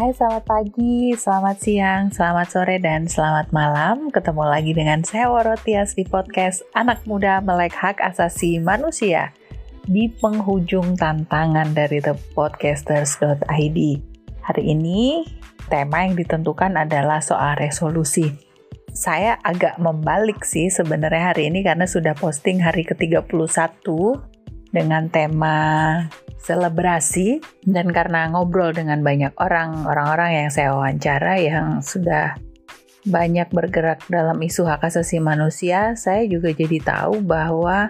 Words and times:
Hai 0.00 0.16
selamat 0.16 0.48
pagi, 0.48 1.12
selamat 1.12 1.56
siang, 1.60 2.08
selamat 2.08 2.48
sore, 2.48 2.80
dan 2.80 3.04
selamat 3.04 3.52
malam. 3.52 4.08
Ketemu 4.08 4.48
lagi 4.48 4.72
dengan 4.72 5.04
saya 5.04 5.28
Worotias 5.28 5.92
di 5.92 6.08
podcast 6.08 6.64
Anak 6.72 7.04
Muda 7.04 7.44
Melek 7.44 7.76
Hak 7.76 8.00
Asasi 8.00 8.56
Manusia 8.64 9.36
Di 9.84 10.08
penghujung 10.08 10.96
tantangan 10.96 11.76
dari 11.76 12.00
thepodcasters.id 12.00 13.78
Hari 14.40 14.64
ini 14.64 15.20
tema 15.68 16.08
yang 16.08 16.16
ditentukan 16.16 16.80
adalah 16.80 17.20
soal 17.20 17.60
resolusi. 17.60 18.32
Saya 18.96 19.36
agak 19.44 19.76
membalik 19.76 20.48
sih 20.48 20.72
sebenarnya 20.72 21.36
hari 21.36 21.52
ini 21.52 21.60
karena 21.60 21.84
sudah 21.84 22.16
posting 22.16 22.56
hari 22.64 22.88
ke-31 22.88 23.84
dengan 24.72 25.12
tema 25.12 25.68
selebrasi 26.40 27.44
dan 27.68 27.92
karena 27.92 28.32
ngobrol 28.32 28.72
dengan 28.72 29.04
banyak 29.04 29.36
orang, 29.36 29.84
orang-orang 29.84 30.44
yang 30.44 30.50
saya 30.50 30.72
wawancara 30.72 31.36
yang 31.40 31.84
sudah 31.84 32.36
banyak 33.04 33.48
bergerak 33.48 34.04
dalam 34.12 34.36
isu 34.40 34.68
hak 34.68 34.88
asasi 34.88 35.20
manusia, 35.20 35.96
saya 35.96 36.24
juga 36.28 36.52
jadi 36.52 36.80
tahu 36.80 37.24
bahwa 37.24 37.88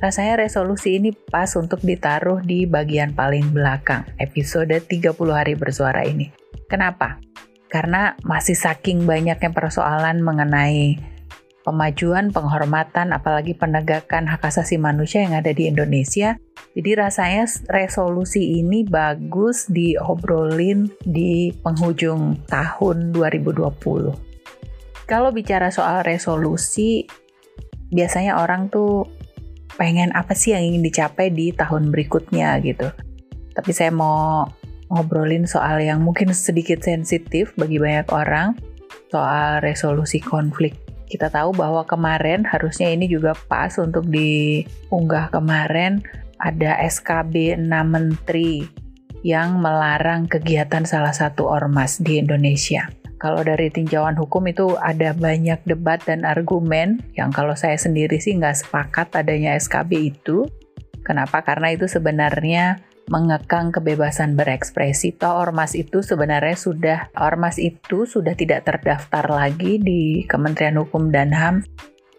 rasanya 0.00 0.44
resolusi 0.44 1.00
ini 1.00 1.12
pas 1.12 1.48
untuk 1.56 1.80
ditaruh 1.80 2.40
di 2.44 2.68
bagian 2.68 3.16
paling 3.16 3.52
belakang 3.52 4.04
episode 4.20 4.72
30 4.72 5.14
hari 5.30 5.54
bersuara 5.56 6.04
ini. 6.04 6.28
Kenapa? 6.68 7.20
Karena 7.72 8.12
masih 8.24 8.56
saking 8.56 9.08
banyaknya 9.08 9.52
persoalan 9.52 10.20
mengenai 10.20 11.11
pemajuan, 11.62 12.34
penghormatan, 12.34 13.14
apalagi 13.14 13.54
penegakan 13.54 14.26
hak 14.26 14.42
asasi 14.42 14.78
manusia 14.78 15.22
yang 15.22 15.38
ada 15.38 15.54
di 15.54 15.70
Indonesia. 15.70 16.36
Jadi 16.74 16.90
rasanya 16.98 17.46
resolusi 17.70 18.58
ini 18.62 18.82
bagus 18.82 19.70
diobrolin 19.70 20.90
di 21.06 21.54
penghujung 21.62 22.42
tahun 22.50 23.14
2020. 23.14 25.06
Kalau 25.06 25.30
bicara 25.34 25.70
soal 25.70 26.02
resolusi, 26.06 27.06
biasanya 27.92 28.40
orang 28.40 28.72
tuh 28.72 29.06
pengen 29.76 30.12
apa 30.12 30.36
sih 30.36 30.52
yang 30.52 30.64
ingin 30.74 30.82
dicapai 30.84 31.32
di 31.32 31.52
tahun 31.52 31.92
berikutnya 31.92 32.58
gitu. 32.64 32.88
Tapi 33.52 33.70
saya 33.72 33.92
mau 33.92 34.48
ngobrolin 34.92 35.44
soal 35.48 35.80
yang 35.80 36.04
mungkin 36.04 36.32
sedikit 36.32 36.80
sensitif 36.84 37.52
bagi 37.56 37.76
banyak 37.76 38.08
orang, 38.12 38.56
soal 39.12 39.60
resolusi 39.60 40.20
konflik 40.20 40.91
kita 41.12 41.28
tahu 41.28 41.52
bahwa 41.52 41.84
kemarin 41.84 42.40
harusnya 42.48 42.88
ini 42.88 43.04
juga 43.04 43.36
pas 43.36 43.76
untuk 43.76 44.08
diunggah 44.08 45.28
kemarin 45.28 46.00
ada 46.40 46.80
SKB 46.80 47.60
6 47.60 47.68
Menteri 47.68 48.64
yang 49.20 49.60
melarang 49.60 50.24
kegiatan 50.24 50.88
salah 50.88 51.12
satu 51.12 51.52
ormas 51.52 52.00
di 52.00 52.16
Indonesia. 52.16 52.88
Kalau 53.20 53.44
dari 53.44 53.70
tinjauan 53.70 54.18
hukum 54.18 54.50
itu 54.50 54.74
ada 54.82 55.14
banyak 55.14 55.62
debat 55.62 56.02
dan 56.02 56.26
argumen 56.26 56.98
yang 57.14 57.30
kalau 57.30 57.54
saya 57.54 57.78
sendiri 57.78 58.18
sih 58.18 58.34
nggak 58.34 58.66
sepakat 58.66 59.14
adanya 59.14 59.54
SKB 59.54 60.16
itu. 60.16 60.48
Kenapa? 61.06 61.44
Karena 61.46 61.70
itu 61.70 61.86
sebenarnya 61.86 62.82
mengekang 63.10 63.74
kebebasan 63.74 64.38
berekspresi. 64.38 65.16
Toh 65.16 65.42
ormas 65.42 65.74
itu 65.74 66.04
sebenarnya 66.04 66.54
sudah 66.54 66.98
ormas 67.18 67.58
itu 67.58 68.06
sudah 68.06 68.36
tidak 68.38 68.68
terdaftar 68.68 69.26
lagi 69.26 69.82
di 69.82 70.22
Kementerian 70.28 70.78
Hukum 70.78 71.10
dan 71.10 71.34
HAM 71.34 71.66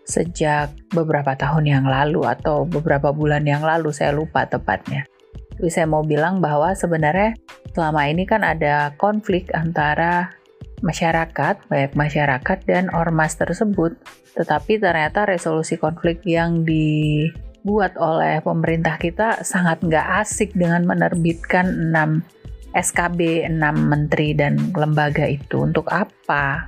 sejak 0.03 0.75
beberapa 0.91 1.33
tahun 1.39 1.63
yang 1.63 1.85
lalu 1.87 2.27
atau 2.27 2.67
beberapa 2.67 3.15
bulan 3.15 3.47
yang 3.47 3.63
lalu 3.63 3.95
saya 3.95 4.11
lupa 4.11 4.43
tepatnya. 4.43 5.07
Tapi 5.55 5.69
saya 5.71 5.87
mau 5.87 6.03
bilang 6.03 6.43
bahwa 6.43 6.75
sebenarnya 6.75 7.39
selama 7.71 8.09
ini 8.11 8.27
kan 8.27 8.43
ada 8.43 8.91
konflik 8.99 9.47
antara 9.55 10.35
masyarakat, 10.83 11.63
baik 11.71 11.95
masyarakat 11.95 12.57
dan 12.67 12.91
ormas 12.91 13.39
tersebut. 13.39 13.95
Tetapi 14.35 14.81
ternyata 14.81 15.23
resolusi 15.23 15.79
konflik 15.79 16.25
yang 16.27 16.67
di 16.67 17.29
dibuat 17.63 17.95
oleh 17.95 18.43
pemerintah 18.43 18.99
kita 18.99 19.39
sangat 19.47 19.79
nggak 19.79 20.19
asik 20.19 20.51
dengan 20.51 20.83
menerbitkan 20.83 21.95
6 21.95 22.75
SKB 22.75 23.47
6 23.47 23.55
menteri 23.87 24.35
dan 24.35 24.59
lembaga 24.75 25.23
itu. 25.23 25.63
Untuk 25.63 25.87
apa? 25.87 26.67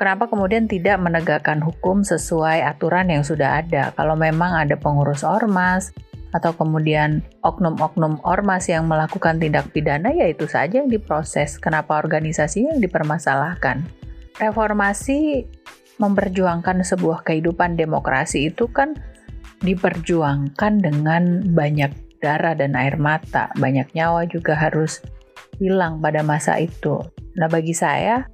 Kenapa 0.00 0.32
kemudian 0.32 0.64
tidak 0.64 0.96
menegakkan 1.04 1.60
hukum 1.60 2.00
sesuai 2.00 2.64
aturan 2.64 3.12
yang 3.12 3.20
sudah 3.20 3.60
ada? 3.60 3.92
Kalau 3.92 4.16
memang 4.16 4.56
ada 4.56 4.72
pengurus 4.72 5.20
ormas, 5.20 5.92
atau 6.32 6.56
kemudian 6.56 7.20
oknum-oknum 7.44 8.24
ormas 8.24 8.72
yang 8.72 8.88
melakukan 8.88 9.36
tindak 9.36 9.68
pidana, 9.68 10.16
ya 10.16 10.32
itu 10.32 10.48
saja 10.48 10.80
yang 10.80 10.88
diproses. 10.88 11.60
Kenapa 11.60 12.00
organisasinya 12.00 12.72
yang 12.72 12.80
dipermasalahkan? 12.80 13.84
Reformasi 14.40 15.44
memperjuangkan 16.00 16.88
sebuah 16.88 17.20
kehidupan 17.20 17.76
demokrasi 17.76 18.48
itu 18.48 18.64
kan 18.72 18.96
diperjuangkan 19.62 20.82
dengan 20.82 21.42
banyak 21.54 21.90
darah 22.22 22.54
dan 22.54 22.78
air 22.78 22.94
mata, 22.98 23.50
banyak 23.58 23.90
nyawa 23.98 24.26
juga 24.30 24.54
harus 24.54 25.02
hilang 25.58 25.98
pada 25.98 26.22
masa 26.22 26.58
itu. 26.62 27.02
Nah, 27.34 27.50
bagi 27.50 27.74
saya 27.74 28.26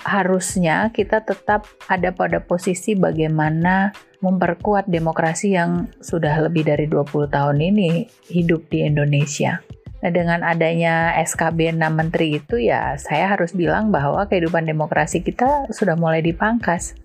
harusnya 0.00 0.88
kita 0.92 1.24
tetap 1.24 1.68
ada 1.88 2.08
pada 2.12 2.40
posisi 2.40 2.96
bagaimana 2.96 3.92
memperkuat 4.20 4.88
demokrasi 4.88 5.56
yang 5.56 5.88
sudah 6.00 6.40
lebih 6.44 6.68
dari 6.68 6.88
20 6.88 7.28
tahun 7.32 7.58
ini 7.60 8.08
hidup 8.28 8.68
di 8.68 8.84
Indonesia. 8.84 9.60
Nah, 10.00 10.12
dengan 10.12 10.40
adanya 10.40 11.12
SKB 11.20 11.76
6 11.76 11.92
Menteri 11.92 12.40
itu 12.40 12.56
ya 12.56 12.96
saya 12.96 13.28
harus 13.36 13.52
bilang 13.52 13.92
bahwa 13.92 14.24
kehidupan 14.24 14.64
demokrasi 14.64 15.20
kita 15.20 15.68
sudah 15.72 15.96
mulai 15.96 16.24
dipangkas. 16.24 16.96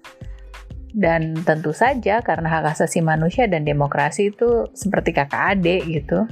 Dan 0.96 1.36
tentu 1.44 1.76
saja 1.76 2.24
karena 2.24 2.48
hak 2.48 2.72
asasi 2.72 3.04
manusia 3.04 3.52
dan 3.52 3.68
demokrasi 3.68 4.32
itu 4.32 4.72
seperti 4.72 5.12
kakak 5.12 5.60
adik 5.60 5.84
gitu. 5.92 6.24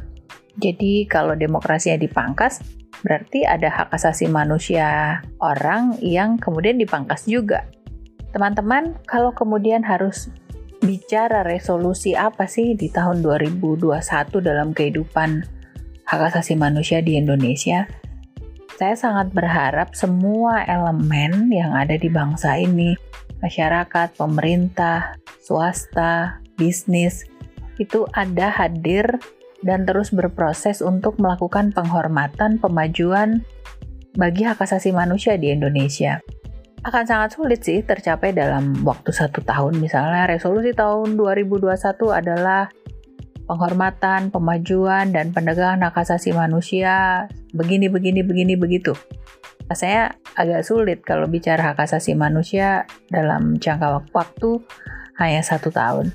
Jadi 0.56 1.03
kalau 1.12 1.35
demokrasinya 1.35 2.00
dipangkas, 2.00 2.63
berarti 3.03 3.44
ada 3.44 3.68
hak 3.68 3.91
asasi 3.91 4.31
manusia 4.31 5.19
orang 5.44 6.00
yang 6.00 6.40
kemudian 6.40 6.79
dipangkas 6.79 7.28
juga. 7.28 7.68
Teman-teman, 8.31 8.96
kalau 9.03 9.35
kemudian 9.35 9.84
harus 9.84 10.31
bicara 10.79 11.44
resolusi 11.44 12.16
apa 12.16 12.47
sih 12.47 12.79
di 12.79 12.88
tahun 12.88 13.19
2021 13.19 14.00
dalam 14.40 14.72
kehidupan 14.72 15.44
hak 16.07 16.22
asasi 16.31 16.56
manusia 16.56 17.03
di 17.03 17.19
Indonesia, 17.19 17.84
saya 18.79 18.96
sangat 18.96 19.35
berharap 19.35 19.91
semua 19.94 20.66
elemen 20.66 21.52
yang 21.52 21.75
ada 21.75 21.94
di 22.00 22.09
bangsa 22.09 22.57
ini 22.57 22.97
masyarakat, 23.44 24.16
pemerintah, 24.16 25.20
swasta, 25.44 26.40
bisnis, 26.56 27.28
itu 27.76 28.08
ada 28.16 28.48
hadir 28.48 29.20
dan 29.64 29.84
terus 29.84 30.16
berproses 30.16 30.80
untuk 30.80 31.20
melakukan 31.20 31.76
penghormatan 31.76 32.59
pemajuan 32.64 33.44
bagi 34.16 34.48
hak 34.48 34.64
asasi 34.64 34.96
manusia 34.96 35.36
di 35.36 35.52
Indonesia. 35.52 36.24
Akan 36.84 37.08
sangat 37.08 37.36
sulit 37.40 37.64
sih 37.64 37.80
tercapai 37.80 38.36
dalam 38.36 38.76
waktu 38.84 39.12
satu 39.16 39.40
tahun. 39.40 39.80
Misalnya 39.80 40.28
resolusi 40.28 40.76
tahun 40.76 41.16
2021 41.16 41.72
adalah 42.12 42.68
penghormatan, 43.48 44.32
pemajuan, 44.32 45.16
dan 45.16 45.32
penegakan 45.32 45.84
hak 45.84 45.96
asasi 45.96 46.36
manusia 46.36 47.26
begini, 47.56 47.88
begini, 47.88 48.20
begini, 48.24 48.53
begitu 48.59 48.96
rasanya 49.68 50.18
agak 50.35 50.66
sulit 50.66 51.00
kalau 51.03 51.29
bicara 51.29 51.74
hak 51.74 51.84
asasi 51.84 52.13
manusia 52.18 52.88
dalam 53.12 53.57
jangka 53.59 54.03
waktu 54.12 54.63
hanya 55.19 55.41
satu 55.46 55.69
tahun. 55.69 56.12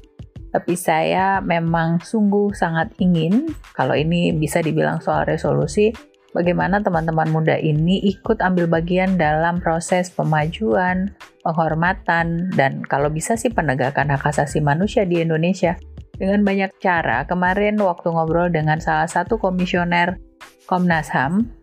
Tapi 0.48 0.75
saya 0.81 1.44
memang 1.44 2.00
sungguh 2.00 2.56
sangat 2.56 2.97
ingin, 2.98 3.53
kalau 3.76 3.92
ini 3.92 4.32
bisa 4.32 4.64
dibilang 4.64 4.96
soal 5.05 5.28
resolusi, 5.28 5.93
bagaimana 6.32 6.81
teman-teman 6.81 7.28
muda 7.28 7.61
ini 7.61 8.00
ikut 8.08 8.40
ambil 8.40 8.64
bagian 8.64 9.20
dalam 9.20 9.61
proses 9.61 10.08
pemajuan, 10.08 11.12
penghormatan, 11.44 12.49
dan 12.56 12.81
kalau 12.88 13.12
bisa 13.12 13.37
sih 13.37 13.52
penegakan 13.52 14.08
hak 14.08 14.25
asasi 14.25 14.64
manusia 14.64 15.05
di 15.05 15.20
Indonesia. 15.20 15.76
Dengan 16.19 16.43
banyak 16.43 16.82
cara, 16.82 17.28
kemarin 17.28 17.78
waktu 17.78 18.11
ngobrol 18.11 18.50
dengan 18.50 18.82
salah 18.82 19.06
satu 19.06 19.38
komisioner 19.38 20.19
Komnas 20.67 21.14
HAM, 21.14 21.57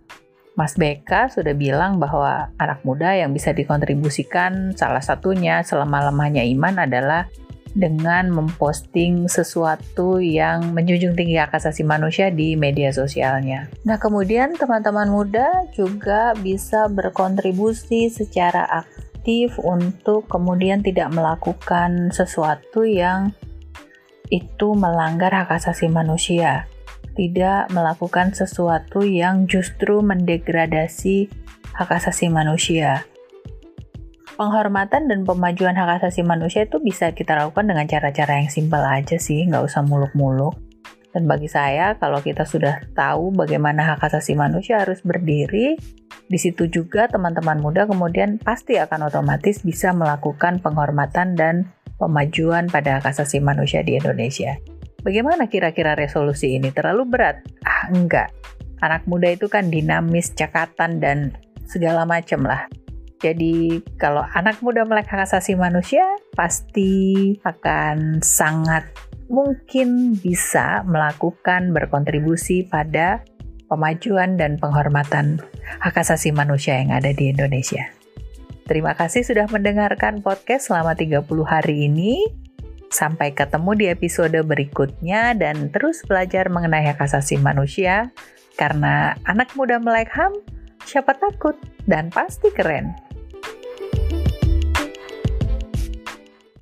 Mas 0.56 0.80
Beka 0.80 1.28
sudah 1.28 1.52
bilang 1.52 2.00
bahwa 2.00 2.48
anak 2.56 2.80
muda 2.88 3.12
yang 3.12 3.36
bisa 3.36 3.52
dikontribusikan 3.52 4.72
salah 4.80 5.04
satunya 5.04 5.60
selama-lamanya 5.60 6.48
iman 6.48 6.88
adalah 6.88 7.28
dengan 7.75 8.31
memposting 8.31 9.28
sesuatu 9.28 10.24
yang 10.24 10.72
menjunjung 10.72 11.12
tinggi 11.12 11.36
hak 11.36 11.60
asasi 11.60 11.84
manusia 11.84 12.31
di 12.31 12.56
media 12.56 12.96
sosialnya. 12.96 13.68
Nah, 13.84 14.00
kemudian 14.00 14.56
teman-teman 14.56 15.12
muda 15.12 15.68
juga 15.75 16.31
bisa 16.40 16.88
berkontribusi 16.88 18.08
secara 18.08 18.63
aktif 18.63 19.60
untuk 19.60 20.31
kemudian 20.31 20.80
tidak 20.80 21.12
melakukan 21.12 22.16
sesuatu 22.16 22.88
yang 22.88 23.36
itu 24.31 24.72
melanggar 24.72 25.36
hak 25.36 25.60
asasi 25.60 25.92
manusia 25.92 26.66
tidak 27.15 27.71
melakukan 27.71 28.35
sesuatu 28.35 29.01
yang 29.01 29.47
justru 29.47 30.03
mendegradasi 30.03 31.31
hak 31.71 31.89
asasi 31.89 32.27
manusia. 32.27 33.07
Penghormatan 34.35 35.07
dan 35.07 35.23
pemajuan 35.23 35.79
hak 35.79 36.03
asasi 36.03 36.19
manusia 36.27 36.67
itu 36.67 36.83
bisa 36.83 37.15
kita 37.15 37.39
lakukan 37.39 37.71
dengan 37.71 37.88
cara-cara 37.88 38.44
yang 38.44 38.51
simpel 38.51 38.83
aja 38.83 39.15
sih, 39.15 39.47
nggak 39.47 39.63
usah 39.63 39.79
muluk-muluk. 39.88 40.59
Dan 41.15 41.31
bagi 41.31 41.47
saya, 41.47 41.95
kalau 41.95 42.19
kita 42.19 42.44
sudah 42.44 42.83
tahu 42.91 43.31
bagaimana 43.31 43.95
hak 43.95 44.03
asasi 44.12 44.35
manusia 44.35 44.83
harus 44.83 45.00
berdiri, 45.00 45.79
di 46.27 46.35
situ 46.35 46.67
juga 46.67 47.07
teman-teman 47.07 47.63
muda 47.63 47.88
kemudian 47.88 48.35
pasti 48.35 48.75
akan 48.75 49.07
otomatis 49.07 49.63
bisa 49.63 49.95
melakukan 49.95 50.59
penghormatan 50.59 51.39
dan 51.39 51.71
pemajuan 51.95 52.67
pada 52.67 53.00
hak 53.00 53.15
asasi 53.15 53.39
manusia 53.39 53.79
di 53.88 53.95
Indonesia. 53.95 54.59
Bagaimana 55.06 55.46
kira-kira 55.46 55.94
resolusi 55.94 56.57
ini? 56.57 56.74
Terlalu 56.74 57.06
berat? 57.06 57.46
Ah, 57.62 57.94
enggak. 57.94 58.34
Anak 58.81 59.06
muda 59.06 59.30
itu 59.30 59.46
kan 59.46 59.69
dinamis, 59.69 60.34
cekatan, 60.34 60.98
dan 60.98 61.38
segala 61.69 62.10
macam 62.10 62.42
lah. 62.42 62.66
Jadi 63.22 63.86
kalau 64.02 64.25
anak 64.34 64.66
muda 64.66 64.81
melek 64.81 65.06
hak 65.06 65.30
asasi 65.30 65.54
manusia, 65.54 66.02
pasti 66.34 67.38
akan 67.46 68.25
sangat 68.25 68.90
mungkin 69.30 70.18
bisa 70.18 70.81
melakukan 70.90 71.69
berkontribusi 71.69 72.66
pada 72.66 73.22
pemajuan 73.69 74.42
dan 74.42 74.58
penghormatan 74.58 75.38
hak 75.86 76.01
asasi 76.01 76.34
manusia 76.34 76.81
yang 76.81 76.90
ada 76.90 77.13
di 77.13 77.30
Indonesia. 77.30 77.94
Terima 78.66 78.98
kasih 78.98 79.22
sudah 79.22 79.46
mendengarkan 79.54 80.25
podcast 80.25 80.74
selama 80.74 80.98
30 80.98 81.22
hari 81.46 81.86
ini. 81.86 82.44
Sampai 82.90 83.34
ketemu 83.34 83.72
di 83.76 83.86
episode 83.92 84.38
berikutnya 84.46 85.36
dan 85.36 85.70
terus 85.74 86.04
belajar 86.06 86.48
mengenai 86.48 86.86
hak 86.94 87.02
asasi 87.02 87.38
manusia 87.42 88.14
karena 88.56 89.18
anak 89.28 89.52
muda 89.54 89.82
melek 89.82 90.10
HAM 90.12 90.32
siapa 90.86 91.18
takut 91.18 91.58
dan 91.90 92.08
pasti 92.14 92.54
keren. 92.54 92.94